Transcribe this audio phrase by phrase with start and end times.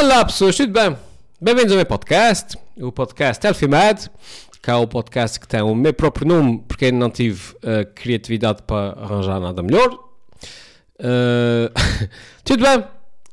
[0.00, 0.96] Olá pessoas, tudo bem?
[1.38, 4.10] Bem-vindos ao meu podcast, o podcast Elfimad,
[4.62, 7.84] que é o podcast que tem o meu próprio nome, porque ainda não tive a
[7.84, 9.92] criatividade para arranjar nada melhor.
[10.98, 11.68] Uh,
[12.42, 12.82] tudo bem?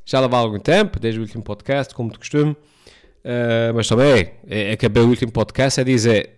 [0.06, 2.52] Já leva algum tempo, desde o último podcast, como de costume.
[2.52, 6.32] Uh, mas também, é, acabei o último podcast a dizer,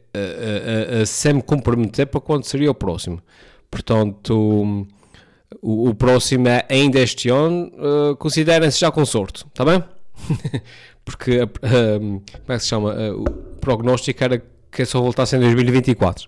[1.07, 3.19] sem me comprometer para quando seria o próximo.
[3.71, 4.87] Portanto,
[5.59, 7.71] o, próximo é ainda este ano,
[8.19, 9.83] considerem-se já consorte, está bem?
[11.05, 12.93] Porque, uh, como é que se chama?
[12.93, 13.25] Uh, o
[13.57, 16.27] prognóstico era que só voltasse em 2024.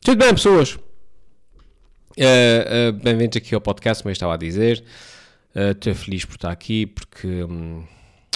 [0.00, 0.78] Tudo bem, pessoas?
[3.02, 4.82] Bem-vindos aqui ao podcast, como eu estava a dizer.
[5.54, 7.84] Estou feliz por estar aqui porque um,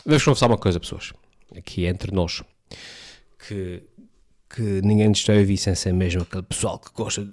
[0.05, 1.12] vamos conversar uma coisa, pessoas,
[1.56, 2.42] aqui entre nós,
[3.47, 3.83] que,
[4.48, 7.28] que ninguém nos está a ouvir sem ser mesmo aquele pessoal que gosta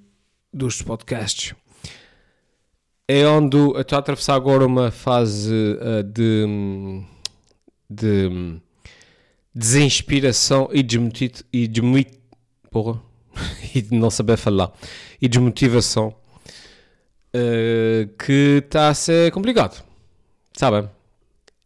[0.51, 1.53] dos podcasts
[3.11, 7.01] é onde estou a atravessar agora uma fase uh, de,
[7.89, 8.61] de
[9.51, 11.97] desinspiração e, desmotiv e, desmo
[12.69, 13.01] porra,
[13.73, 14.71] e de não saber falar
[15.19, 16.13] e desmotivação
[17.33, 19.83] uh, que está a ser complicado.
[20.53, 20.87] Sabem?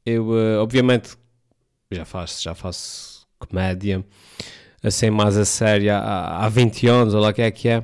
[0.05, 1.17] Eu, uh, obviamente,
[1.91, 4.01] já faço, já faço comédia
[4.81, 7.83] assim mais a sério há, há 20 anos, ou lá que é que é.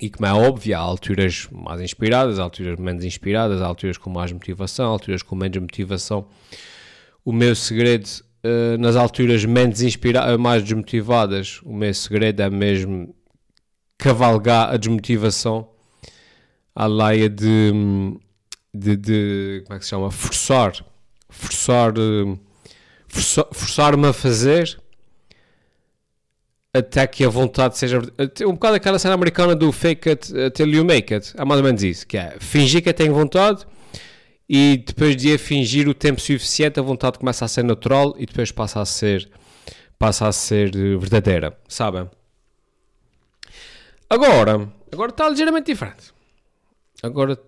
[0.00, 4.90] E como é óbvio, há alturas mais inspiradas, alturas menos inspiradas, alturas com mais motivação,
[4.90, 6.26] alturas com menos motivação.
[7.22, 8.08] O meu segredo,
[8.42, 13.14] uh, nas alturas menos inspiradas, mais desmotivadas, o meu segredo é mesmo
[13.98, 15.68] cavalgar a desmotivação
[16.74, 17.70] à laia de,
[18.74, 20.82] de, de, como é que se chama, forçar,
[21.28, 22.40] forçar, uh,
[23.06, 24.80] forçar-me a fazer
[26.72, 28.00] até que a vontade seja.
[28.42, 31.32] Um bocado aquela cena americana do fake it until you make it.
[31.36, 32.06] É mais ou menos isso.
[32.06, 33.66] Que é fingir que tenho vontade
[34.48, 38.50] e depois de fingir o tempo suficiente, a vontade começa a ser natural e depois
[38.50, 39.28] passa a ser,
[39.98, 41.56] passa a ser verdadeira.
[41.68, 42.08] Sabem?
[44.08, 46.12] Agora, agora está ligeiramente diferente.
[47.02, 47.38] Agora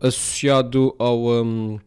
[0.00, 1.42] associado ao.
[1.42, 1.78] Um,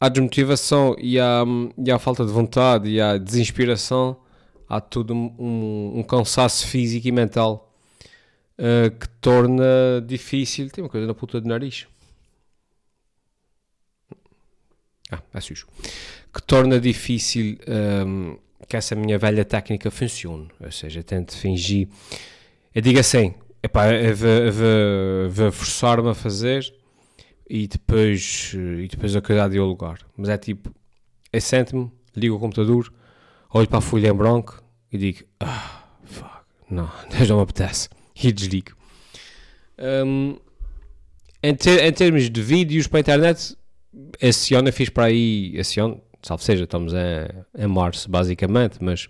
[0.00, 1.44] à desmotivação e à,
[1.78, 4.16] e à falta de vontade e à desinspiração
[4.72, 7.70] há todo um, um cansaço físico e mental
[8.58, 10.70] uh, que torna difícil.
[10.70, 11.86] Tem uma coisa na puta do nariz.
[15.10, 15.66] Ah, é sujo.
[16.32, 20.48] Que torna difícil um, ehm, que essa minha velha técnica funcione.
[20.58, 21.88] Ou seja, tento fingir.
[22.74, 26.74] Eu digo assim: epá, eu vou, forçar-me a fazer
[27.46, 29.98] e depois, e depois acordar de lugar.
[30.16, 30.74] Mas é tipo:
[31.30, 32.90] eu sento-me, ligo o computador,
[33.52, 34.61] olho para a folha em branco
[34.92, 36.90] e digo, ah, fuck, não,
[37.28, 37.88] não me apetece,
[38.22, 38.72] e desligo.
[39.78, 40.36] Um,
[41.42, 43.56] em, ter, em, termos de vídeos para a internet,
[44.20, 48.78] esse ano eu fiz para aí, esse ano, salvo seja, estamos em, em março basicamente,
[48.80, 49.08] mas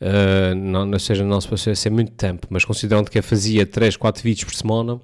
[0.00, 3.66] uh, não, não seja, não se passou ser muito tempo, mas considerando que eu fazia
[3.66, 5.00] 3, 4 vídeos por semana,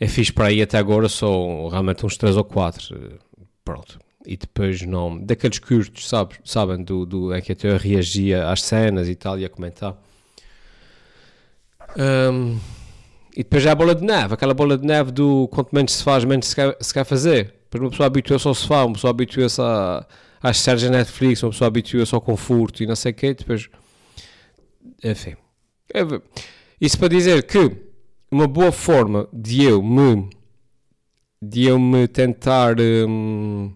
[0.00, 3.20] eu fiz para aí até agora só realmente uns 3 ou 4,
[3.64, 5.18] pronto e depois não.
[5.18, 6.82] Daqueles curtos, sabe, sabem?
[6.82, 9.96] Do, do, é que até eu reagia às cenas e tal, e a comentar.
[11.96, 12.58] Um,
[13.34, 16.02] e depois já a bola de neve, aquela bola de neve do quanto menos se
[16.02, 17.54] faz, menos se quer, se quer fazer.
[17.64, 19.60] Depois uma pessoa habitua-se ao sofá, uma pessoa habitua-se
[20.42, 23.34] às séries da Netflix, uma pessoa habitua-se ao conforto e não sei o quê.
[23.34, 23.68] Depois,
[25.02, 25.34] enfim.
[26.80, 27.76] Isso para dizer que
[28.30, 30.28] uma boa forma de eu me
[31.40, 33.72] de eu me tentar hum,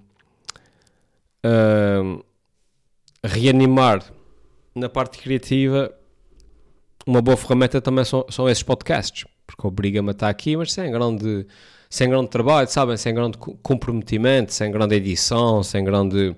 [3.23, 4.03] reanimar
[4.75, 5.93] na parte criativa,
[7.07, 10.91] uma boa ferramenta também são, são esses podcasts, porque obriga-me a estar aqui, mas sem
[10.91, 11.47] grande,
[11.89, 12.97] sem grande trabalho, sabem?
[12.97, 16.37] Sem grande comprometimento, sem grande edição, sem grande.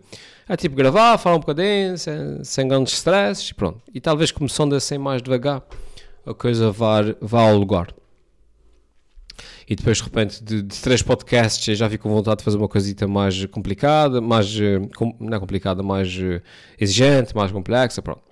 [0.48, 3.80] É tipo gravar, falar um bocadinho, sem, sem grandes stresses, pronto.
[3.92, 5.62] E talvez começando assim mais devagar,
[6.24, 7.88] a coisa vá, vá ao lugar
[9.68, 12.68] e depois de repente de, de três podcasts já vi com vontade de fazer uma
[12.68, 16.40] coisita mais complicada, mais, eh, com, não é complicada, mais eh,
[16.80, 18.22] exigente, mais complexa, pronto.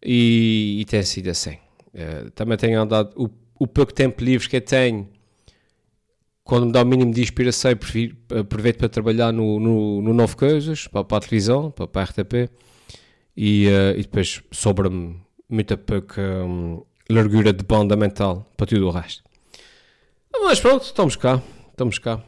[0.00, 1.56] E, e tem sido assim.
[1.92, 3.28] Uh, também tenho andado, o,
[3.58, 5.08] o pouco tempo livre que eu tenho,
[6.44, 7.72] quando me dá o mínimo de inspiração,
[8.38, 12.04] aproveito para trabalhar no, no, no Novo Coisas, para, para a televisão, para, para a
[12.04, 12.48] RTP,
[13.36, 18.90] e, uh, e depois sobra-me muita pouca um, largura de banda mental para tudo o
[18.90, 19.27] resto.
[20.32, 21.42] Mas pronto, estamos cá.
[21.70, 22.22] Estamos cá.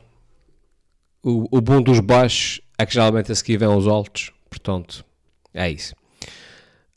[1.23, 4.32] O, o bom dos baixos é que geralmente a seguir vem os altos.
[4.49, 5.05] Portanto,
[5.55, 5.94] é isso.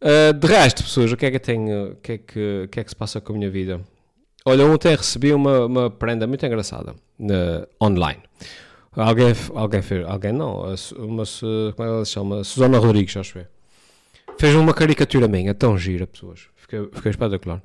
[0.02, 1.92] Uh, de resto, pessoas, o que é que tenho?
[1.92, 3.82] O que é que, que, é que se passa com a minha vida?
[4.46, 8.22] Olha, ontem recebi uma, uma prenda muito engraçada uh, online.
[8.96, 10.62] Alguém, alguém fez, alguém não,
[10.98, 12.44] uma, como é que ela se chama?
[12.44, 13.46] Susana Rodrigues, acho eu.
[14.38, 16.48] Fez uma caricatura minha, tão gira, pessoas.
[16.56, 17.62] Fiquei, fiquei espetacular.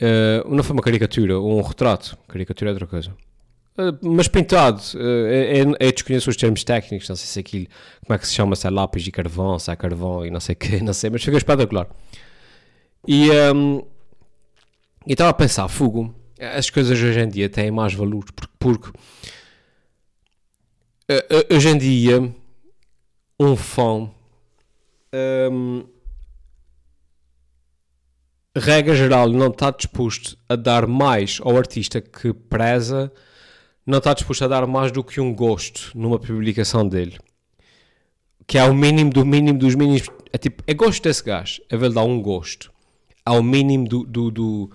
[0.00, 2.16] Uh, não foi uma caricatura, um retrato.
[2.26, 3.10] Caricatura é outra coisa.
[3.78, 4.80] Uh, mas pintado.
[4.94, 7.66] Uh, eu, eu desconheço os termos técnicos, não sei se aquilo,
[8.06, 10.40] como é que se chama, se é lápis de carvão, se é carvão e não
[10.40, 11.86] sei o que, não sei, mas fiquei espetacular.
[13.06, 13.82] E um,
[15.06, 18.90] estava a pensar, fogo, as coisas hoje em dia têm mais valor, porque, porque
[21.50, 22.34] hoje em dia
[23.38, 24.10] um fã
[25.50, 25.84] um,
[28.56, 33.12] regra geral, não está disposto a dar mais ao artista que preza,
[33.86, 37.18] não está disposto a dar mais do que um gosto numa publicação dele.
[38.46, 40.08] Que é o mínimo do mínimo dos mínimos.
[40.32, 42.72] É tipo, é gosto desse gajo, é ver dar um gosto.
[43.24, 44.70] Ao mínimo do, do, do,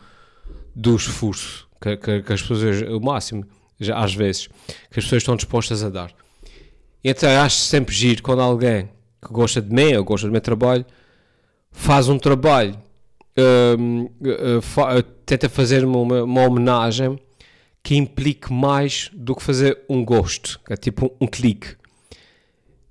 [0.73, 3.45] do esforço que, que, que, as pessoas, o máximo,
[3.79, 6.11] já, às vezes, que as pessoas estão dispostas a dar.
[7.03, 8.89] Então acho sempre giro quando alguém
[9.21, 10.85] que gosta de mim ou gosta do meu trabalho
[11.71, 12.79] faz um trabalho
[13.37, 17.19] uh, uh, tenta fazer uma, uma, homenagem
[17.83, 21.75] que implique mais do que fazer um gosto, é tipo um, um clique.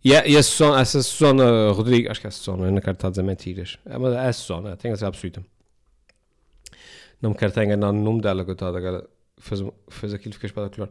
[0.05, 2.81] E, a, e a Susana, essa Susana Rodrigues, acho que é a Susana, eu não
[2.81, 5.45] quero estar a dizer mentiras, é, é a Susana, tenho a ser absoluta.
[7.21, 9.09] Não me quero estar enganado no nome dela, coitada, ela
[9.39, 10.91] fez, fez aquilo, fiquei espetacular.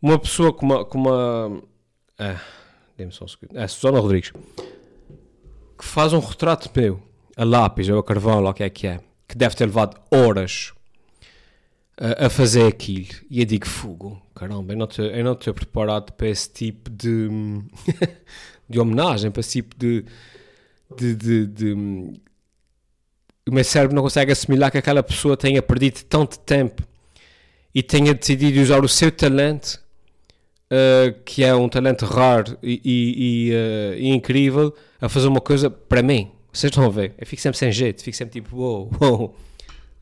[0.00, 0.84] Uma pessoa com uma.
[0.84, 1.62] Com uma
[2.18, 2.36] é,
[2.96, 3.56] Dê-me só um segundo.
[3.56, 4.32] É a Susana Rodrigues,
[5.78, 7.02] que faz um retrato meu
[7.36, 10.00] a lápis ou a carvão, lá o que é que é, que deve ter levado
[10.10, 10.72] horas
[11.98, 13.08] a, a fazer aquilo.
[13.30, 17.28] E eu digo, fogo, caramba, eu não estou preparado para esse tipo de,
[18.68, 20.04] de homenagem, para esse tipo de,
[20.96, 22.20] de, de, de
[23.48, 26.82] o meu cérebro não consegue assimilar que aquela pessoa tenha perdido tanto tempo
[27.74, 29.80] e tenha decidido usar o seu talento,
[30.70, 35.40] uh, que é um talento raro e, e, e, uh, e, incrível, a fazer uma
[35.40, 36.30] coisa para mim.
[36.52, 37.14] Vocês estão a ver?
[37.16, 39.18] Eu fico sempre sem jeito, fico sempre tipo, uou, wow, uou.
[39.18, 39.36] Wow.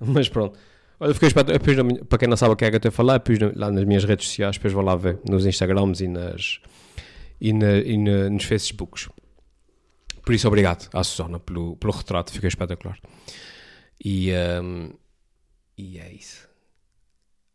[0.00, 0.58] Mas pronto.
[0.98, 1.58] Olha, fiquei espantado.
[2.06, 3.84] Para quem não sabe o que é que eu estou a falar, pus lá nas
[3.84, 6.60] minhas redes sociais, depois vão lá ver, nos Instagrams e, nas,
[7.40, 9.08] e, na, e na, nos Facebooks.
[10.22, 12.98] Por isso, obrigado à Susana pelo, pelo retrato, ficou espetacular.
[14.04, 14.30] E,
[14.62, 14.92] um,
[15.78, 16.48] e é isso.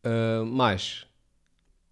[0.03, 1.05] Uh, mais.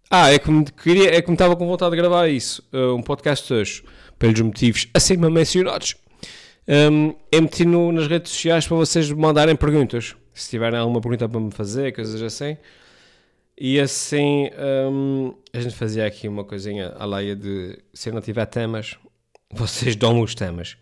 [0.10, 2.64] Ah, é que, me queria, é que me estava com vontade de gravar isso.
[2.72, 3.84] Uh, um podcast hoje,
[4.18, 5.96] pelos motivos acima mencionados
[6.68, 10.16] um, eu meti no, nas redes sociais para vocês mandarem perguntas.
[10.34, 12.58] Se tiverem alguma pergunta para me fazer, coisas assim.
[13.58, 14.50] E assim
[14.90, 18.98] um, a gente fazia aqui uma coisinha a leia de se eu não tiver temas,
[19.52, 20.78] vocês dão os temas.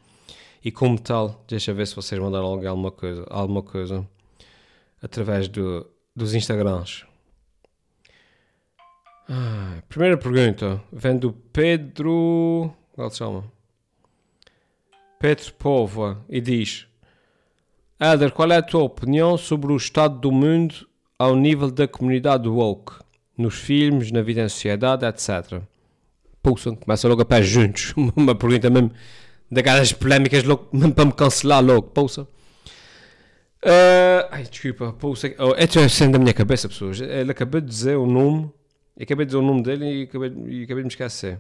[0.64, 4.08] E como tal, deixa ver se vocês mandaram alguma coisa, alguma coisa
[5.02, 7.04] através do, dos Instagrams.
[9.28, 12.72] Ah, primeira pergunta vem do Pedro.
[12.94, 13.61] Qual se chama?
[15.22, 16.88] Pedro Povoa e diz:
[18.00, 20.88] Éder, qual é a tua opinião sobre o estado do mundo
[21.18, 22.94] ao nível da comunidade woke?
[23.38, 25.62] Nos filmes, na vida em sociedade, etc.
[26.42, 27.94] Pulsam, começa logo a pé juntos.
[28.18, 28.92] Uma pergunta mesmo
[29.50, 31.84] daquelas polémicas logo, mesmo para me cancelar logo.
[31.84, 32.24] Pulsa.
[33.64, 35.36] Uh, ai, desculpa, pulsa.
[35.38, 37.00] Oh, é sendo da minha cabeça, pessoas.
[37.00, 38.52] Ele acabou de dizer o nome.
[39.00, 41.40] Acabei de dizer o nome dele e acabei, e acabei de me esquecer.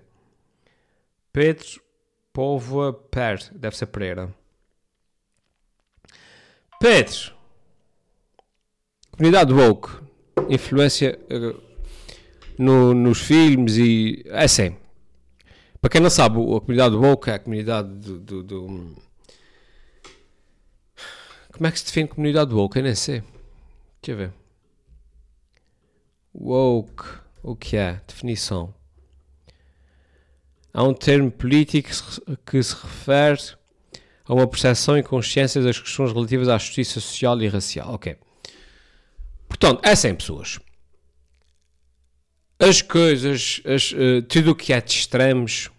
[1.33, 1.81] Pedro
[2.33, 4.33] Povoa Per, deve ser Pereira.
[6.79, 7.33] Pedro.
[9.11, 9.89] Comunidade woke.
[10.49, 11.61] Influência uh,
[12.57, 14.23] no, nos filmes e.
[14.27, 14.75] É assim.
[15.79, 18.95] Para quem não sabe, a comunidade woke é a comunidade do, do, do.
[21.51, 22.77] Como é que se define comunidade woke?
[22.77, 23.21] Eu nem sei.
[24.01, 24.33] Deixa eu ver.
[26.33, 27.03] Woke.
[27.43, 28.01] O que é?
[28.07, 28.73] Definição.
[30.73, 31.89] Há um termo político
[32.45, 33.39] que se refere
[34.25, 37.93] a uma percepção e consciência das questões relativas à justiça social e racial.
[37.93, 38.15] Ok.
[39.47, 40.59] Portanto, é 100 pessoas.
[42.57, 45.69] As coisas, as, uh, tudo o que é de extremos,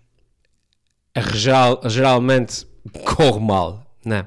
[1.32, 2.66] geral, geralmente
[3.16, 4.26] corre mal, né?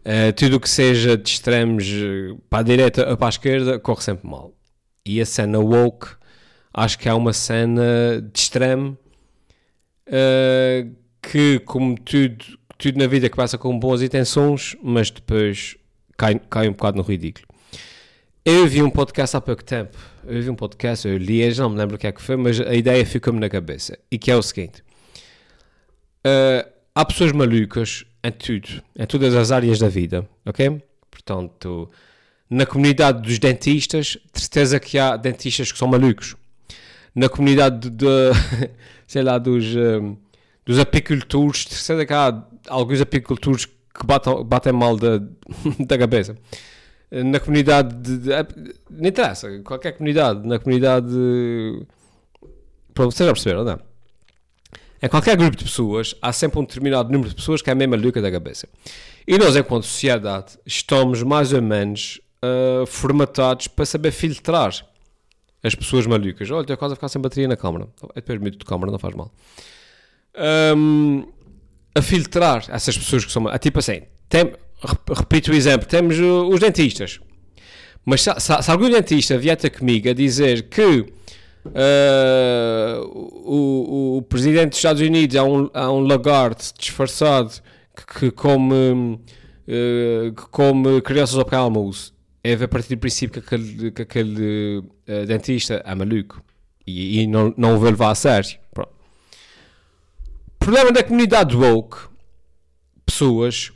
[0.00, 3.78] Uh, tudo o que seja de extremos uh, para a direita ou para a esquerda
[3.78, 4.52] corre sempre mal.
[5.04, 6.08] E a cena woke,
[6.72, 8.98] acho que é uma cena de extremo
[10.08, 10.90] uh,
[11.22, 12.44] que, como tudo,
[12.76, 15.76] tudo na vida passa com boas intenções, mas depois
[16.16, 17.46] cai, cai um bocado no ridículo.
[18.44, 19.96] Eu vi um podcast há pouco tempo,
[20.26, 22.36] eu vi um podcast, eu li, já não me lembro o que é que foi,
[22.36, 24.82] mas a ideia ficou-me na cabeça, e que é o seguinte,
[26.26, 30.80] uh, há pessoas malucas em tudo, em todas as áreas da vida, ok?
[31.10, 31.90] Portanto,
[32.48, 36.34] na comunidade dos dentistas, de certeza que há dentistas que são malucos.
[37.18, 38.06] Na comunidade de,
[39.06, 40.16] sei lá, dos, um,
[40.64, 45.18] dos apicultores, sei que há alguns apicultores que batem, batem mal da,
[45.84, 46.36] da cabeça.
[47.10, 51.08] Na comunidade de, de, Não interessa, qualquer comunidade, na comunidade.
[52.92, 53.80] Para vocês já perceberam, não?
[55.00, 57.96] Em qualquer grupo de pessoas, há sempre um determinado número de pessoas que é mesmo
[57.96, 58.68] maluca da cabeça.
[59.26, 64.72] E nós, enquanto sociedade, estamos mais ou menos uh, formatados para saber filtrar
[65.62, 66.50] as pessoas malucas.
[66.50, 67.88] Olha, tenho quase a ficar sem bateria na câmara.
[68.14, 69.32] É depois de câmara, não faz mal.
[70.76, 71.24] Um,
[71.94, 73.48] a filtrar essas pessoas que são.
[73.48, 74.52] É tipo assim, tem,
[75.16, 77.20] repito o exemplo, temos os dentistas.
[78.04, 81.00] Mas se, se, se algum dentista vier comigo a dizer que
[81.66, 87.50] uh, o, o, presidente dos Estados Unidos é um, é um lagarto disfarçado
[87.94, 89.20] que, que come,
[89.68, 92.14] uh, que come crianças ao pequeno almoço,
[92.48, 96.42] é a partir do princípio que aquele, que aquele uh, dentista é maluco
[96.86, 98.58] e, e não, não o vou levar a sério.
[98.72, 98.92] Pronto.
[100.54, 101.98] O problema da comunidade woke,
[103.04, 103.72] pessoas,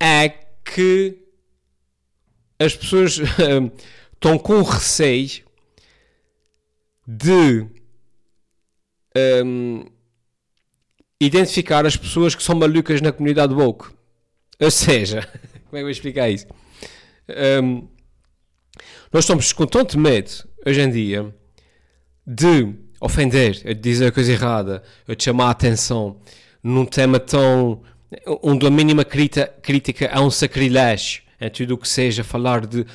[0.00, 1.18] é que
[2.58, 3.20] as pessoas
[4.14, 5.44] estão com receio
[7.06, 7.66] de
[9.44, 9.84] um,
[11.20, 13.88] identificar as pessoas que são malucas na comunidade woke.
[14.60, 15.22] Ou seja,
[15.68, 16.46] como é que eu vou explicar isso?
[17.28, 17.88] Um,
[19.12, 20.30] nós estamos com tanto medo,
[20.64, 21.34] hoje em dia,
[22.26, 26.20] de ofender, de dizer a coisa errada, de chamar a atenção
[26.62, 27.82] num tema tão.
[28.42, 32.86] onde a mínima crítica, crítica é um sacrilégio em tudo o que seja falar de,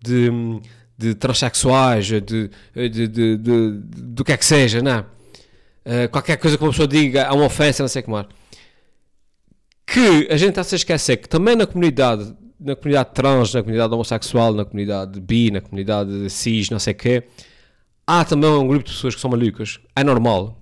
[0.00, 0.30] de,
[0.96, 5.04] de transexuais, de, de, de, do que é que seja, não é?
[5.84, 8.26] Uh, qualquer coisa que uma pessoa diga é uma ofensa, não sei como é.
[9.86, 13.62] Que a gente está a se esquecer que também na comunidade, na comunidade trans, na
[13.62, 17.22] comunidade homossexual, na comunidade bi, na comunidade cis, não sei o quê,
[18.06, 19.78] há também um grupo de pessoas que são malucas.
[19.94, 20.58] É normal.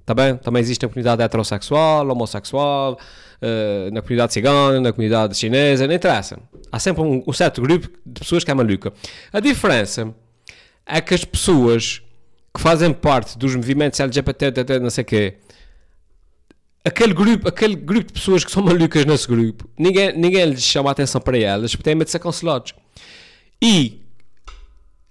[0.00, 0.36] Está bem?
[0.36, 2.98] Também existe na comunidade heterossexual, homossexual,
[3.40, 6.38] uh, na comunidade cigana, na comunidade chinesa, não interessa.
[6.70, 8.92] Há sempre um, um, certo grupo de pessoas que é maluca.
[9.32, 10.14] A diferença
[10.84, 12.02] é que as pessoas
[12.54, 15.34] que fazem parte dos movimentos LGBT, não sei o quê,
[16.84, 20.90] aquele grupo, aquele grupo de pessoas que são malucas nesse grupo, ninguém, ninguém lhes chama
[20.90, 22.74] a atenção para elas, porque têm medo de ser cancelados.
[23.60, 24.00] E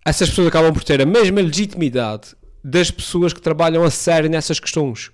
[0.05, 4.59] essas pessoas acabam por ter a mesma legitimidade das pessoas que trabalham a sério nessas
[4.59, 5.11] questões.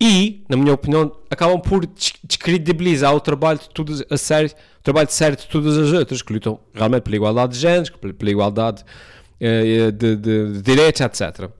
[0.00, 1.86] E, na minha opinião, acabam por
[2.24, 6.22] descredibilizar o trabalho de todas a sério, o trabalho de sério de todas as outras
[6.22, 11.44] que lutam realmente pela igualdade de géneros, pela igualdade uh, de, de, de, direitos, etc.
[11.44, 11.50] Uh,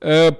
[0.00, 0.36] eh,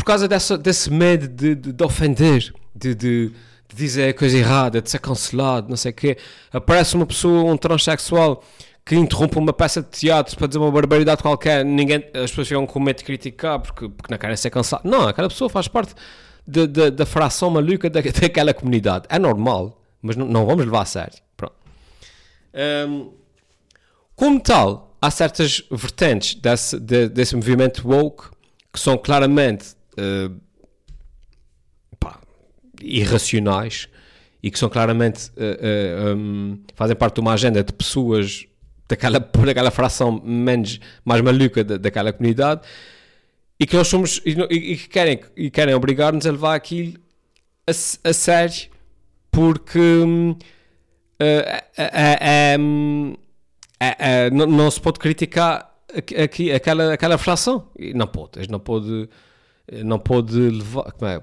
[0.00, 3.32] por causa dessa, desse medo de, de, de ofender, de, de,
[3.68, 6.16] dizer a coisa errada, de ser cancelado, não sei o quê,
[6.50, 8.42] aparece uma pessoa, um transexual
[8.82, 12.66] que interrompe uma peça de teatro para dizer uma barbaridade qualquer, ninguém, as pessoas ficam
[12.66, 14.90] com medo de criticar porque, porque não querem ser cansadas.
[14.90, 15.94] Não, aquela pessoa faz parte
[16.46, 19.04] de, de, da fração maluca da, daquela comunidade.
[19.10, 21.18] É normal, mas não, não vamos levar a sério.
[21.36, 21.54] Pronto.
[22.88, 23.12] Um,
[24.16, 28.30] como tal, há certas vertentes desse, de, desse movimento woke
[28.72, 30.34] que são claramente uh,
[31.98, 32.20] pá,
[32.82, 33.88] irracionais
[34.42, 38.46] e que são claramente uh, uh, um, fazem parte de uma agenda de pessoas
[38.88, 42.62] daquela, daquela fração menos, mais maluca da, daquela comunidade
[43.58, 46.98] e que nós somos e, e, que querem, e querem obrigar-nos a levar aquilo
[47.66, 48.70] a, a sério
[49.30, 50.36] porque uh,
[51.20, 52.68] uh,
[54.32, 55.70] não, não, se pode criticar
[56.22, 57.70] aqui, aquela, aquela fração.
[57.94, 59.08] Não pode, não pode
[59.84, 61.22] não pode levar como é,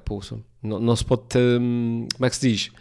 [0.63, 2.71] não, não se pode ter, hum, como é que se diz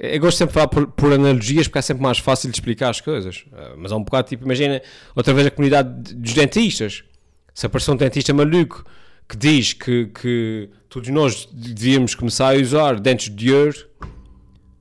[0.00, 2.88] eu gosto sempre de falar por, por, analogias porque é sempre mais fácil de explicar
[2.88, 3.44] as coisas.
[3.52, 4.80] Uh, mas é um bocado tipo, imagina
[5.14, 7.04] outra vez a comunidade dos dentistas.
[7.52, 8.82] Se aparecer um dentista maluco
[9.28, 13.76] que diz que, que todos nós devíamos começar a usar dentes de ouro,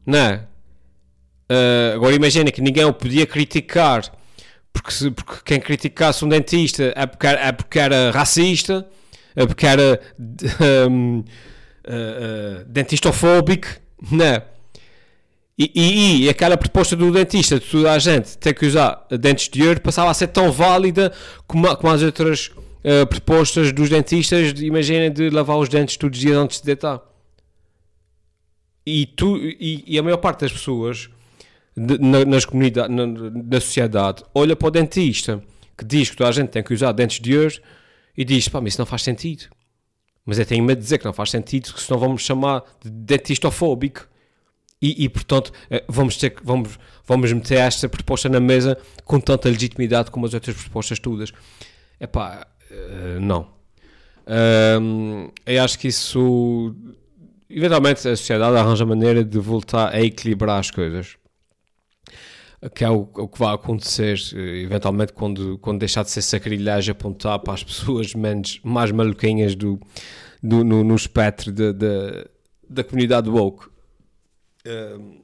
[0.05, 0.47] não é?
[1.51, 4.09] Uh, agora imagina que ninguém o podia criticar
[4.71, 8.87] porque, se, porque quem criticasse um dentista é porque é porque era racista,
[9.35, 9.99] é porque era
[10.89, 13.67] um, uh, uh, dentistofóbico,
[14.11, 14.43] não é?
[15.57, 19.49] E, e, e, aquela proposta do dentista de toda a gente ter que usar dentes
[19.49, 21.11] de ouro passava a ser tão válida
[21.45, 26.17] como, como as outras uh, propostas dos dentistas, de, imaginem, de lavar os dentes todos
[26.17, 27.01] os dias antes de deitar.
[28.85, 31.09] E, tu, e, e a maior parte das pessoas
[31.79, 35.41] na, nas comunidades, na, na, sociedade olha para o dentista
[35.77, 37.55] que diz que toda a gente tem que usar dentes de ouro
[38.17, 39.45] e diz: pá, mas isso não faz sentido.
[40.25, 42.89] Mas eu tenho medo de dizer que não faz sentido, que senão vamos chamar de
[42.89, 44.07] dentistofóbico
[44.81, 49.49] e, e, portanto eh, vamos ter vamos, vamos meter esta proposta na mesa com tanta
[49.49, 51.31] legitimidade como as outras propostas todas.
[51.99, 53.47] Epá, uh, não.
[54.79, 56.75] Um, eu acho que isso
[57.49, 61.18] eventualmente a sociedade arranja maneira de voltar a equilibrar as coisas
[62.67, 66.91] que é o, o, que vai acontecer eh, eventualmente quando, quando deixar de ser sacrilhagem
[66.91, 69.79] apontar para as pessoas menos, mais maluquinhas do,
[70.43, 72.27] do, no, no espectro de, de,
[72.69, 73.67] da comunidade woke.
[74.65, 75.21] Um,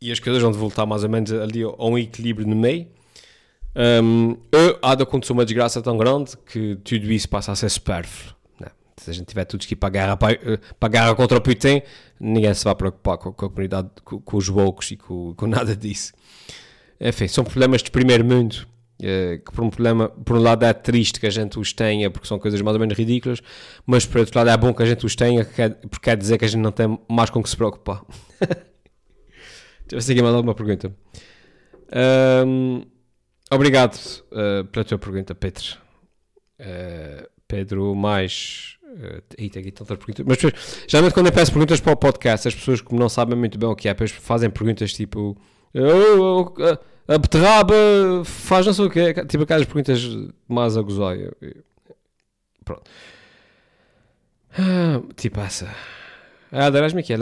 [0.00, 2.86] e as coisas vão voltar mais ou menos ali a um equilíbrio no meio.
[3.76, 4.36] Um,
[4.80, 8.34] há de acontecer uma desgraça tão grande que tudo isso passa a ser supérfluo.
[8.58, 8.68] Né?
[8.96, 11.36] Se a gente tiver tudo que ir para a guerra, para, eh, para guerra contra
[11.36, 11.82] o Putin,
[12.18, 15.46] ninguém se vai preocupar com, com a comunidade, com, com os woke e com, com
[15.46, 16.12] nada disso.
[17.00, 18.66] Enfim, são problemas de primeiro mundo.
[19.00, 22.10] Uh, que por um problema, por um lado é triste que a gente os tenha
[22.10, 23.40] porque são coisas mais ou menos ridículas,
[23.86, 26.44] mas por outro lado é bom que a gente os tenha porque quer dizer que
[26.44, 28.02] a gente não tem mais com que se preocupar.
[28.40, 30.92] Deixa eu ver se aqui mais alguma pergunta.
[32.44, 32.82] Um,
[33.50, 33.94] obrigado
[34.32, 35.64] uh, pela tua pergunta, Pedro.
[36.60, 38.76] Uh, Pedro, mais.
[38.82, 40.26] Uh, tem aqui tantas perguntas.
[40.26, 40.38] Mas
[40.88, 43.68] geralmente quando eu peço perguntas para o podcast, as pessoas que não sabem muito bem
[43.68, 45.36] o que é, fazem perguntas tipo
[47.06, 47.74] a beterraba
[48.24, 49.14] faz não sei o quê.
[49.26, 50.02] Tipo aquelas perguntas
[50.46, 51.16] mais a gozar.
[52.64, 52.90] Pronto.
[54.58, 55.74] Ah, tipo essa.
[56.50, 57.18] Ah, darás-me aqui a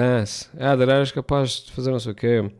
[0.76, 2.50] darás capaz de fazer não sei o quê.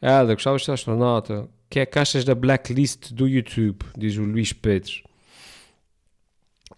[0.00, 1.48] Ah, gostavas de ser astronauta.
[1.68, 4.92] Que é caixas da blacklist do YouTube, diz o Luís Pedro.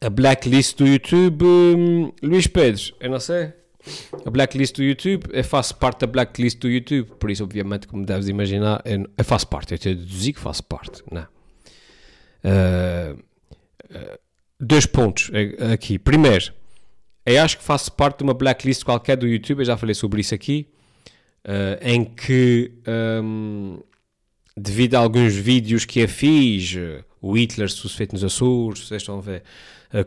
[0.01, 3.53] A blacklist do YouTube, hum, Luís Pedro, eu não sei.
[4.25, 8.05] A blacklist do YouTube, eu faço parte da blacklist do YouTube, por isso, obviamente, como
[8.05, 11.27] deves imaginar, eu, eu faço parte, eu te deduzi que faço parte, não.
[12.45, 13.19] Uh,
[13.91, 14.19] uh,
[14.61, 15.31] dois pontos
[15.73, 15.99] aqui.
[15.99, 16.53] Primeiro,
[17.27, 20.21] eu acho que faço parte de uma blacklist qualquer do YouTube, eu já falei sobre
[20.21, 20.69] isso aqui,
[21.45, 22.73] uh, em que,
[23.23, 23.81] um,
[24.57, 26.77] devido a alguns vídeos que eu fiz,
[27.23, 29.45] o Hitler suspeito nos Açores, vocês estão a ver,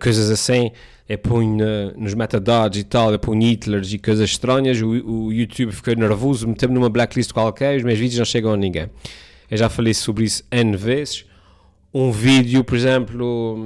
[0.02, 0.72] coisas assim,
[1.08, 5.72] é punho nos metadados e tal, é punho Hitlers e coisas estranhas, o, o YouTube
[5.72, 8.90] ficou nervoso, meteu-me numa blacklist qualquer, os meus vídeos não chegam a ninguém.
[9.50, 11.26] Eu já falei sobre isso N vezes.
[11.94, 13.58] Um vídeo, por exemplo,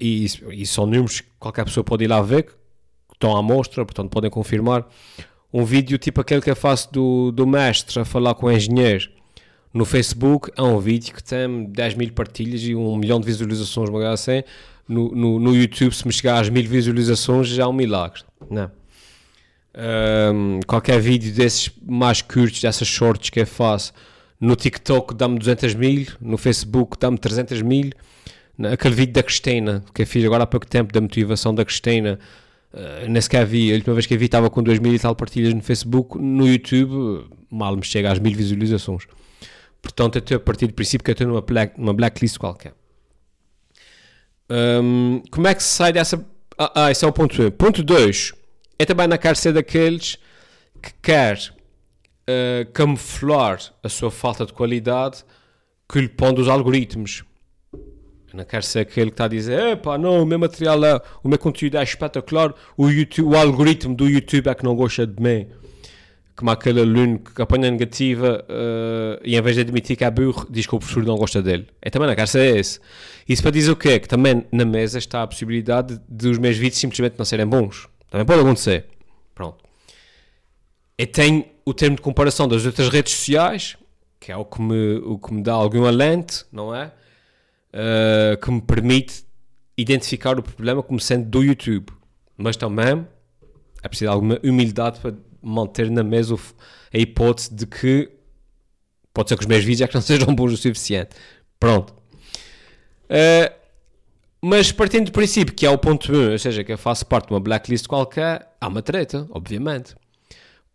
[0.00, 2.52] e, e, e são números que qualquer pessoa pode ir lá ver, que
[3.12, 4.86] estão à mostra, portanto podem confirmar.
[5.52, 9.10] Um vídeo tipo aquele que eu faço do, do mestre a falar com o engenheiro
[9.76, 13.88] no Facebook, é um vídeo que tem 10 mil partilhas e um milhão de visualizações,
[13.88, 14.42] uma coisa assim
[14.88, 18.22] no, no, no, YouTube, se me chegar às mil visualizações, já é um milagre.
[18.50, 18.70] Não.
[20.34, 23.92] Um, qualquer vídeo desses mais curtos, dessas shorts que eu faço,
[24.40, 27.90] no TikTok dá-me 200 mil, no Facebook dá-me 300 mil.
[28.72, 32.18] Aquele vídeo da Cristina, que eu fiz agora há pouco tempo, da motivação da Cristina,
[32.72, 33.70] uh, nem sequer vi.
[33.70, 36.16] A última vez que eu vi estava com 2 mil e tal partilhas no Facebook.
[36.18, 39.06] No YouTube, mal me chega às mil visualizações.
[39.86, 42.74] Portanto, eu estou a partir do princípio que eu estou numa, black, numa blacklist qualquer.
[44.50, 46.26] Um, como é que se sai dessa.
[46.58, 47.52] Ah, ah, esse é o ponto 1.
[47.52, 48.32] Ponto 2.
[48.80, 50.18] É também na ser daqueles
[50.82, 55.24] que quer uh, camuflar a sua falta de qualidade
[55.88, 57.22] que lhe põe dos algoritmos.
[58.34, 61.28] Não quer ser aquele que está a dizer: epá, não, o meu material é, o
[61.28, 65.22] meu conteúdo é espetacular, o, YouTube, o algoritmo do YouTube é que não gosta de
[65.22, 65.46] mim
[66.36, 70.46] como aquele aluno que apanha negativa uh, e em vez de admitir que é burro,
[70.50, 71.66] diz que o professor não gosta dele.
[71.80, 72.78] É também na caixa é esse.
[73.26, 73.98] Isso para dizer o quê?
[73.98, 77.88] Que também na mesa está a possibilidade de os meus vídeos simplesmente não serem bons.
[78.10, 78.84] Também pode acontecer.
[79.34, 79.64] Pronto.
[80.98, 83.76] E tenho o termo de comparação das outras redes sociais,
[84.20, 86.92] que é o que me, o que me dá algum alento, não é?
[87.72, 89.24] Uh, que me permite
[89.76, 91.90] identificar o problema como sendo do YouTube.
[92.36, 93.06] Mas também
[93.82, 95.14] é preciso alguma humildade para
[95.46, 96.36] manter na mesa
[96.92, 98.10] a hipótese de que
[99.12, 101.10] pode ser que os meus vídeos já que não sejam bons o suficiente.
[101.58, 101.94] Pronto.
[103.04, 103.54] Uh,
[104.42, 107.28] mas partindo do princípio que é o ponto 1, ou seja, que eu faço parte
[107.28, 109.94] de uma blacklist qualquer, há uma treta, obviamente.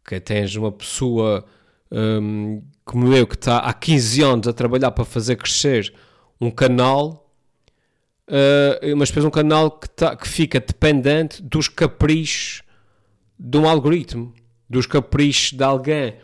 [0.04, 1.46] Que tens uma pessoa
[1.92, 5.94] um, como eu que está há 15 anos a trabalhar para fazer crescer
[6.40, 7.32] um canal,
[8.28, 12.64] uh, mas depois um canal que, tá, que fica dependente dos caprichos
[13.38, 14.34] de um algoritmo
[14.72, 16.16] dos caprichos de alguém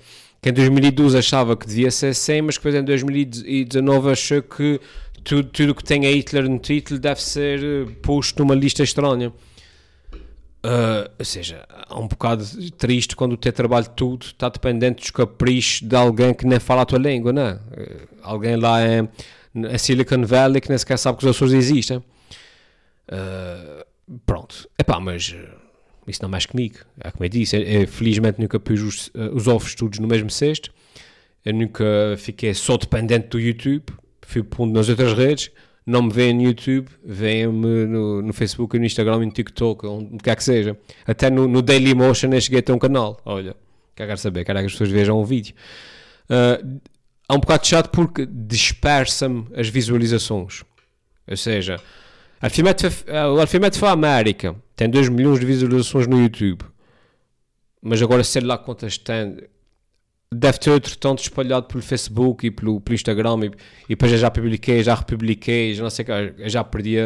[0.41, 4.79] que em 2012 achava que devia ser 100, mas que depois em 2019 achou que
[5.23, 9.33] tudo, tudo que tem a Hitler no título deve ser eh, posto numa lista estranha.
[10.65, 15.11] Uh, ou seja, é um bocado triste quando o teu trabalho tudo está dependente dos
[15.11, 17.53] caprichos de alguém que nem fala a tua língua, não é?
[17.53, 19.07] Uh, alguém lá em,
[19.55, 21.97] em Silicon Valley que nem sequer sabe que os Açores existem.
[21.97, 23.85] Uh,
[24.25, 24.67] pronto.
[24.77, 25.35] Epá, mas
[26.07, 26.77] isso não mexe comigo.
[26.99, 30.29] É como eu disse, eu, eu, felizmente nunca pus os, os ovos todos no mesmo
[30.29, 30.71] cesto.
[31.45, 31.85] Eu nunca
[32.17, 33.85] fiquei só dependente do YouTube.
[34.21, 35.51] Fui pondo nas outras redes.
[35.85, 40.35] Não me veem no YouTube, veem-me no, no, Facebook, no Instagram, no TikTok, onde quer
[40.35, 40.77] que seja.
[41.05, 43.21] Até no, no Daily Motion eu cheguei a ter um canal.
[43.23, 43.55] Olha,
[43.95, 45.55] quero saber, quero que as pessoas vejam o vídeo.
[46.29, 46.81] Uh,
[47.29, 50.65] há um bocado chato porque dispersa-me as visualizações.
[51.25, 51.79] Ou seja,
[52.41, 56.63] o Alfimet foi a América, tem 2 milhões de visualizações no YouTube.
[57.81, 59.37] Mas agora sei lá quantas tem.
[60.31, 63.39] Deve ter outro tanto espalhado pelo Facebook e pelo, pelo Instagram.
[63.43, 66.05] E, e depois eu já publiquei, já republiquei, já não sei
[66.37, 66.97] eu já perdi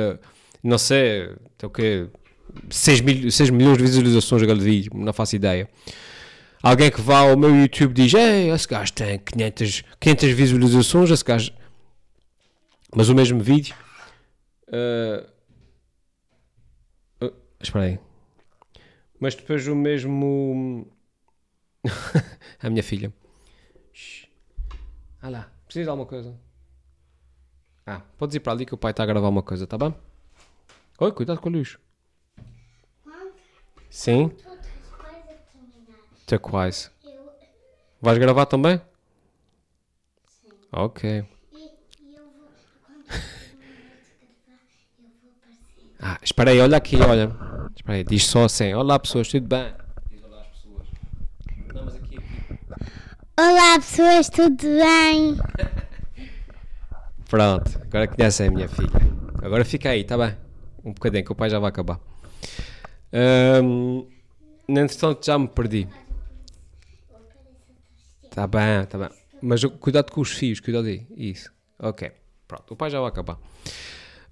[0.63, 1.29] não sei,
[1.63, 2.07] o quê?
[2.69, 5.69] 6, mil, 6 milhões de visualizações aquele vídeo, não faço ideia.
[6.61, 11.23] Alguém que vá ao meu YouTube diz: Ei, esse gajo tem 500, 500 visualizações, esse
[11.23, 11.51] gajo.
[12.93, 13.73] Mas o mesmo vídeo
[14.71, 15.27] Uh,
[17.25, 17.99] uh, espera aí.
[19.19, 20.87] Mas depois o mesmo.
[22.59, 23.13] a minha filha.
[25.21, 26.39] Ah lá, precisa de alguma coisa?
[27.85, 29.93] Ah, podes ir para ali que o pai está a gravar uma coisa, tá bem?
[30.99, 31.79] Oi, cuidado com o lixo.
[33.89, 34.31] Sim?
[36.15, 36.89] Estou quase.
[38.01, 38.81] Vais gravar também?
[40.25, 40.49] Sim.
[40.71, 41.25] Ok.
[46.03, 47.31] Ah, espera aí, olha aqui, olha.
[47.75, 48.73] Espera aí, diz só assim.
[48.73, 49.71] Olá pessoas, tudo bem?
[50.09, 50.87] Diz olá às pessoas.
[51.75, 52.59] Não, mas aqui, aqui.
[53.39, 55.37] Olá pessoas, tudo bem?
[57.29, 58.89] Pronto, agora conhecem a minha filha.
[59.43, 60.35] Agora fica aí, tá bem?
[60.83, 61.99] Um bocadinho, que o pai já vai acabar.
[63.63, 64.07] Um,
[64.67, 65.87] entretanto, já me perdi.
[68.31, 69.09] Tá bem, tá bem.
[69.39, 71.05] Mas cuidado com os fios, cuidado aí.
[71.15, 71.51] Isso.
[71.77, 72.11] Ok.
[72.47, 73.37] Pronto, o pai já vai acabar.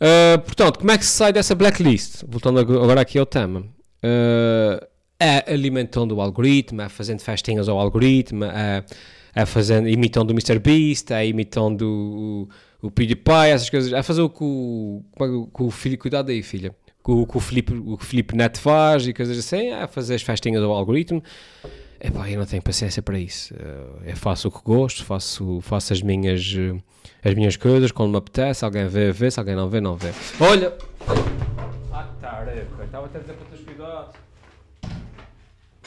[0.01, 2.23] Uh, portanto, como é que se sai dessa blacklist?
[2.27, 3.59] Voltando agora aqui ao tema.
[4.03, 4.87] Uh,
[5.19, 8.85] é alimentando o algoritmo, é fazendo festinhas ao algoritmo, é,
[9.35, 11.81] é fazendo, imitando o MrBeast, é imitando
[12.81, 13.91] o, o PewDiePie, essas coisas.
[13.91, 16.73] É fazer o que o, é o filho, cuidado aí, filha,
[17.05, 20.63] o que o Felipe, o Felipe Neto faz e coisas assim, é fazer as festinhas
[20.63, 21.21] ao algoritmo.
[22.01, 23.53] Epá, eu não tenho paciência para isso.
[24.05, 26.55] Eu faço o que gosto, faço, faço as minhas
[27.23, 28.63] as minhas coisas quando me apetece.
[28.63, 29.29] Alguém vê, vê.
[29.29, 30.11] Se alguém não vê, não vê.
[30.39, 30.77] Olha!
[31.91, 32.83] Ah, tarefa.
[32.83, 34.13] Estava até a dizer para teres cuidado.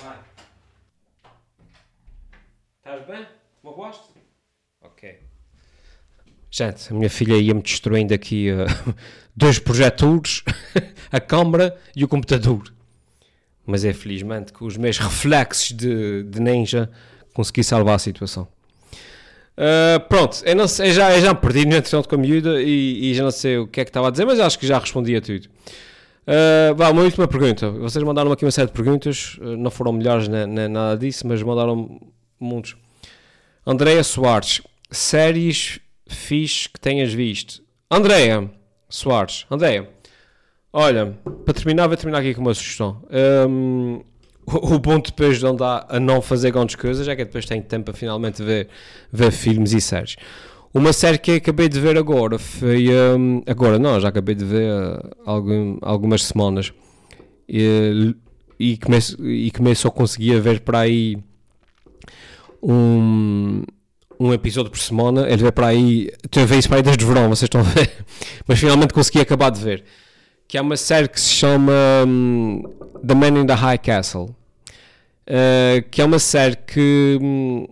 [0.03, 0.19] Vai.
[2.79, 3.27] Estás bem?
[3.63, 4.13] Uma gosto?
[4.83, 5.21] Ok.
[6.51, 8.67] Gente, a minha filha ia-me destruindo aqui uh,
[9.35, 10.43] dois projetores,
[11.11, 12.63] a câmara e o computador.
[13.73, 16.91] Mas é felizmente que os meus reflexos de, de ninja
[17.33, 18.47] consegui salvar a situação.
[19.57, 22.19] Uh, pronto, eu, não sei, eu, já, eu já me perdi no entretanto com a
[22.19, 24.59] miúda e, e, já não sei o que é que estava a dizer, mas acho
[24.59, 25.47] que já respondi a tudo.
[26.27, 27.71] Uh, uma última pergunta.
[27.71, 31.27] Vocês mandaram aqui uma série de perguntas, uh, não foram melhores nem, nem, nada disso,
[31.27, 31.99] mas mandaram
[32.39, 32.77] muitos.
[33.67, 37.63] Andréia Soares, séries fixe que tenhas visto.
[37.91, 38.51] Andréia
[38.89, 39.89] Soares, Andréia,
[40.73, 43.03] olha, para terminar, vou terminar aqui com uma sugestão.
[43.49, 44.01] Um,
[44.47, 47.87] o, bom depois de andar a não fazer grandes coisas é que depois tenho tempo
[47.87, 48.69] para finalmente ver,
[49.13, 50.17] ver filmes e séries.
[50.75, 52.89] Uma série que acabei de ver agora foi.
[52.89, 56.73] Um, agora não, já acabei de ver uh, algum, algumas semanas.
[57.47, 58.17] E,
[58.59, 61.19] e, começo, e começo a conseguir ver para aí
[62.63, 63.63] um,
[64.19, 65.29] um episódio por semana.
[65.29, 66.11] Ele vê para aí.
[66.25, 67.93] Estou a ver isso para aí desde o verão, vocês estão a ver.
[68.49, 69.85] Mas finalmente consegui acabar de ver
[70.53, 71.73] que é uma série que se chama
[72.07, 72.63] um,
[73.07, 77.67] The Man in the High Castle, uh, que é uma série que um,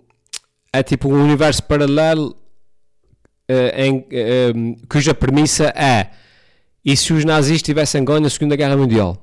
[0.72, 2.34] é tipo um universo paralelo
[3.50, 6.08] uh, em, uh, cuja premissa é
[6.82, 9.22] e se os nazis tivessem ganho a Segunda Guerra Mundial?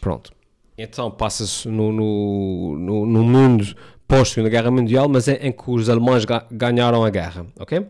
[0.00, 0.32] Pronto.
[0.76, 3.72] Então passa-se no, no, no, no mundo
[4.08, 7.86] pós-Segunda Guerra Mundial, mas em, em que os alemães ga ganharam a guerra, ok?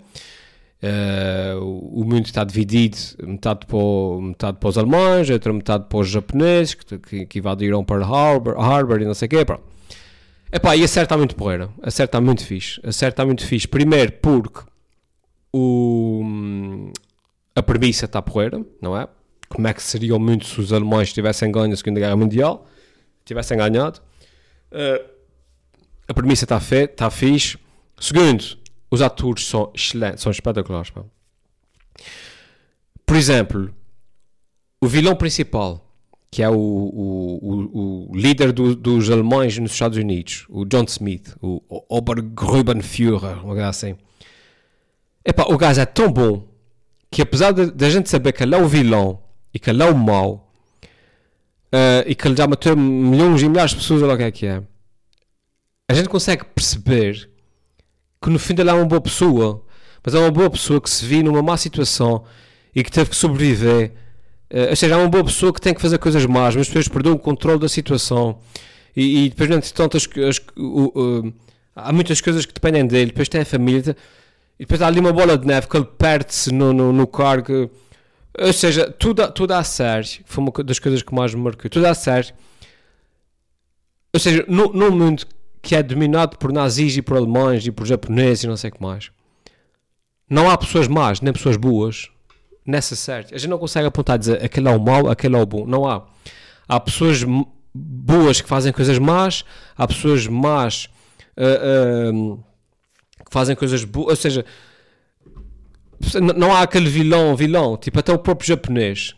[0.82, 1.60] Uh,
[1.92, 6.08] o mundo está dividido, metade para, o, metade para os alemães, outra metade para os
[6.08, 9.44] japoneses, que, que, que invadiram para Harbor, Harbor e não sei o quê.
[9.44, 9.62] Pronto.
[10.52, 11.70] Epá, e a série está muito porreira.
[11.82, 12.80] A série está muito fixe.
[12.82, 13.68] A muito fixe.
[13.68, 14.60] Primeiro porque
[15.52, 16.22] o,
[17.54, 19.06] a premissa está porreira, não é?
[19.48, 22.66] Como é que seria o mundo se os alemães tivessem ganho a Segunda Guerra Mundial?
[23.24, 24.00] Tivessem ganhado.
[24.72, 25.04] Uh,
[26.08, 27.58] a premissa está, está fixe.
[28.00, 28.58] Segundo,
[28.90, 30.90] os atores são excelentes, são espetaculares.
[30.90, 31.04] Pá.
[33.06, 33.74] Por exemplo,
[34.80, 35.86] o vilão principal,
[36.30, 40.84] que é o, o, o, o líder do, dos alemães nos Estados Unidos, o John
[40.84, 43.96] Smith, o, o Obergrubenführer, uma coisa assim.
[45.24, 46.48] Epá, o gajo é tão bom
[47.10, 49.20] que apesar da gente saber que ele é o vilão
[49.52, 50.50] e que ele é o mau,
[51.74, 54.30] uh, e que ele já matou milhões e milhares de pessoas, olha o que é
[54.30, 54.62] que é.
[55.88, 57.29] A gente consegue perceber
[58.22, 59.62] que no fim dele é uma boa pessoa,
[60.04, 62.24] mas é uma boa pessoa que se viu numa má situação
[62.74, 63.92] e que teve que sobreviver.
[64.52, 66.88] Uh, ou seja, é uma boa pessoa que tem que fazer coisas más, mas depois
[66.88, 68.38] perdeu o controle da situação
[68.96, 71.32] e, e depois, entretanto, as, as, uh, uh,
[71.74, 73.06] há muitas coisas que dependem dele.
[73.06, 73.96] Depois tem a família
[74.58, 77.70] e depois há ali uma bola de neve que ele perde-se no, no, no cargo.
[78.38, 80.08] Ou seja, tudo, tudo a sério.
[80.26, 81.70] Foi uma das coisas que mais me marcou.
[81.70, 82.34] Tudo a sério.
[84.12, 85.24] Ou seja, no mundo
[85.62, 88.72] que é dominado por nazis e por alemães e por japoneses e não sei o
[88.72, 89.10] que mais,
[90.28, 92.10] não há pessoas más nem pessoas boas
[92.66, 93.34] nessa série.
[93.34, 95.66] A gente não consegue apontar e dizer aquele é o mau, aquele é o bom.
[95.66, 96.06] Não há.
[96.68, 97.24] Há pessoas
[97.74, 99.44] boas que fazem coisas más,
[99.76, 100.88] há pessoas más.
[101.36, 102.44] Uh, uh,
[103.30, 104.44] que fazem coisas boas, ou seja,
[106.36, 109.14] não há aquele vilão, vilão, tipo até o próprio japonês,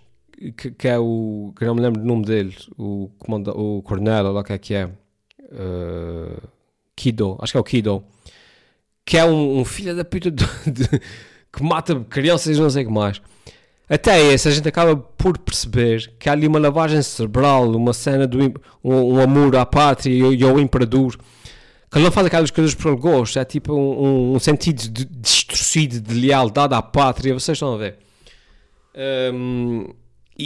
[0.56, 4.26] que, que é o, que não me lembro do nome dele, o, comanda, o coronel,
[4.26, 4.90] ou lá que é que é,
[5.52, 6.48] uh,
[6.96, 8.04] Kido, acho que é o Kido,
[9.04, 10.88] que é um, um filho da puta de, de,
[11.52, 13.20] que mata crianças e não sei o que mais.
[13.88, 18.26] Até esse a gente acaba por perceber que há ali uma lavagem cerebral, uma cena
[18.26, 21.16] de um, um amor à pátria e, ao imperador
[21.92, 26.00] que ele não faz aquelas coisas por gosto, é tipo um, um sentido de, distorcido
[26.00, 27.98] de lealdade à pátria, vocês estão a ver.
[29.34, 29.92] Um,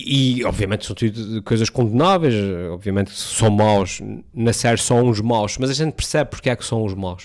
[0.04, 2.34] e, obviamente são tudo coisas condenáveis,
[2.70, 4.00] obviamente são maus,
[4.34, 7.24] na série são uns maus, mas a gente percebe porque é que são os maus.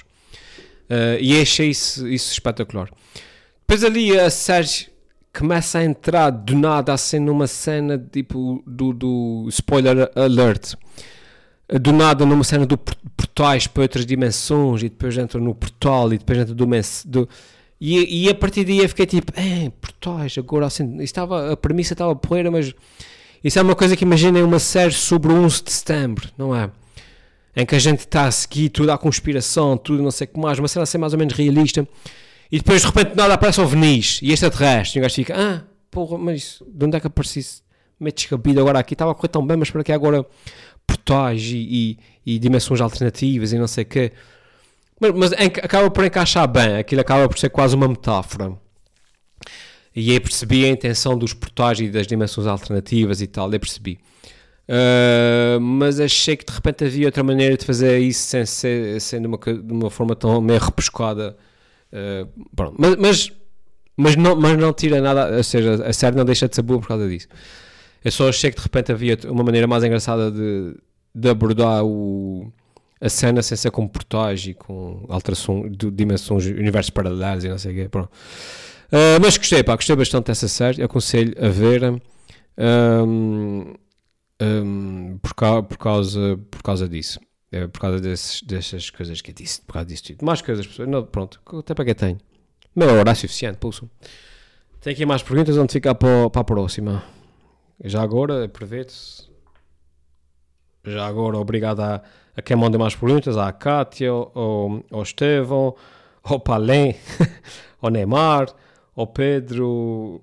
[0.89, 2.89] Uh, e achei isso, isso espetacular.
[3.61, 4.89] Depois ali a série
[5.33, 10.73] começa a entrar do nada assim numa cena tipo do, do spoiler alert
[11.79, 16.17] do nada numa cena do portais para outras dimensões e depois entra no portal e
[16.17, 16.65] depois entra do,
[17.05, 17.29] do
[17.81, 21.95] e, e a partir daí eu fiquei tipo, é, portais, agora assim, estava, a premissa
[21.95, 22.75] estava poeira, mas
[23.43, 26.69] isso é uma coisa que imaginem uma série sobre o 11 de setembro, não é?
[27.55, 30.39] Em que a gente está a seguir tudo à conspiração, tudo não sei o que
[30.39, 31.87] mais, uma cena assim mais ou menos realista,
[32.51, 35.33] e depois de repente nada aparece o Venice e este terrestre, e o gajo fica,
[35.35, 37.63] ah, porra, mas de onde é que apareci?
[37.99, 40.23] Meio descabido agora aqui, estava a correr tão bem, mas para que agora
[40.85, 44.11] portais e, e, e, dimensões alternativas e não sei o quê.
[45.01, 48.55] Mas, mas acaba por encaixar bem, aquilo acaba por ser quase uma metáfora.
[49.95, 53.99] E aí percebi a intenção dos portais e das dimensões alternativas e tal, eu percebi.
[54.69, 59.25] Uh, mas achei que de repente havia outra maneira de fazer isso sem ser sendo
[59.25, 61.35] uma, de uma forma tão meio repescada.
[61.91, 62.29] Uh,
[62.77, 63.31] mas, mas,
[63.97, 66.79] mas, não, mas não tira nada, ou seja, a série não deixa de ser boa
[66.79, 67.27] por causa disso.
[68.05, 70.75] Eu só achei que de repente havia uma maneira mais engraçada de,
[71.13, 72.51] de abordar o,
[73.01, 77.57] a cena sem ser com portais e com alterações de dimensões, universos paralelos e não
[77.57, 77.89] sei o quê.
[77.89, 78.11] Pronto.
[78.91, 80.83] Uh, mas gostei, pá, gostei bastante dessa série.
[80.83, 81.83] Aconselho a ver
[82.57, 83.73] um,
[84.41, 87.19] um, por, causa, por, causa, por causa disso.
[87.51, 90.23] É, por causa desses, dessas coisas que eu disse, por causa disso tudo.
[90.23, 92.17] Mais coisas, não, pronto, até para que tenho.
[92.73, 93.89] Meia hora é suficiente, pulso.
[94.79, 97.03] Tem aqui mais perguntas onde ficar para, para a próxima.
[97.83, 99.30] Já agora, aproveito-se.
[100.83, 102.01] Já agora, obrigado a,
[102.35, 105.75] a quem manda mais perguntas, à Kátia, ao, ao Estevão,
[106.23, 106.95] ao Palém,
[107.81, 108.47] ao Neymar,
[108.95, 110.21] ao Pedro.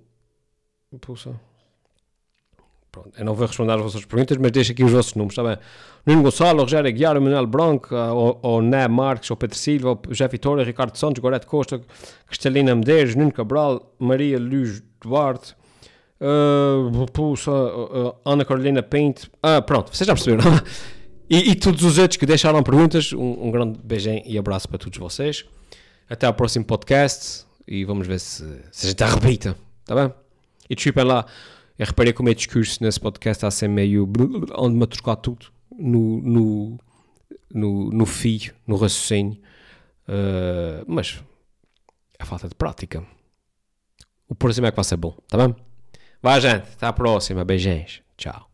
[2.90, 5.44] Pronto, eu não vou responder às vossas perguntas, mas deixo aqui os vossos números, está
[5.44, 5.58] bem?
[6.06, 10.26] Nuno Gonçalo, Rogério Aguiar, Manuel Branco, ao, ao Né Marques, ao Pedro Silva, ao José
[10.26, 11.80] Vitória, Ricardo Santos, Gorete Costa,
[12.26, 15.54] Cristalina Medeiros, Nuno Cabral, Maria Luz Duarte,
[16.20, 19.26] Uh, puxa, uh, Ana Carolina Paint.
[19.42, 20.44] Ah, pronto, vocês já perceberam.
[21.30, 24.78] e, e, todos os outros que deixaram perguntas, um, um, grande beijinho e abraço para
[24.78, 25.44] todos vocês.
[26.08, 30.12] Até ao próximo podcast e vamos ver se, se a gente arrebita, tá bem?
[30.68, 31.26] E desculpem lá,
[31.78, 34.10] eu reparei que o meu discurso nesse podcast está a ser meio.
[34.56, 35.46] onde-me a trocar tudo
[35.78, 36.78] no, no,
[37.54, 39.38] no, no fio, no raciocínio.
[40.08, 41.22] Uh, mas
[42.18, 43.04] é falta de prática.
[44.28, 45.54] O próximo é que vai ser bom, tá bem?
[46.22, 46.68] Vai, gente.
[46.74, 47.44] Até a próxima.
[47.44, 48.02] Beijinhos.
[48.16, 48.47] Tchau.